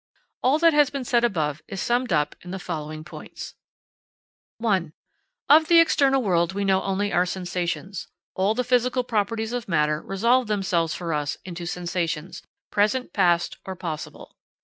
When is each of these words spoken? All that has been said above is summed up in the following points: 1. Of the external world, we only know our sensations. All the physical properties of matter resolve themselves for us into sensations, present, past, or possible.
All 0.41 0.57
that 0.57 0.73
has 0.73 0.89
been 0.89 1.03
said 1.05 1.23
above 1.23 1.61
is 1.67 1.79
summed 1.79 2.11
up 2.11 2.35
in 2.41 2.49
the 2.49 2.57
following 2.57 3.03
points: 3.03 3.53
1. 4.57 4.93
Of 5.47 5.67
the 5.67 5.79
external 5.79 6.23
world, 6.23 6.53
we 6.53 6.63
only 6.71 7.09
know 7.09 7.13
our 7.15 7.25
sensations. 7.27 8.07
All 8.33 8.55
the 8.55 8.63
physical 8.63 9.03
properties 9.03 9.53
of 9.53 9.69
matter 9.69 10.01
resolve 10.01 10.47
themselves 10.47 10.95
for 10.95 11.13
us 11.13 11.37
into 11.45 11.67
sensations, 11.67 12.41
present, 12.71 13.13
past, 13.13 13.57
or 13.63 13.75
possible. 13.75 14.35